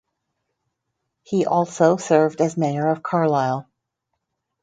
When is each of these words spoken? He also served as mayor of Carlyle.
He 1.21 1.45
also 1.45 1.95
served 1.97 2.41
as 2.41 2.57
mayor 2.57 2.87
of 2.89 3.03
Carlyle. 3.03 3.69